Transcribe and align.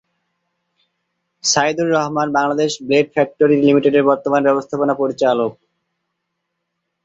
Saidur 1.43 1.87
Rahman 1.89 2.27
Bangladesh 2.37 2.71
blade 2.87 3.07
factory 3.13 3.55
লিমিটেডের 3.61 4.07
বর্তমান 4.09 4.41
ব্যবস্থাপনা 4.47 4.93
পরিচালক। 5.01 5.51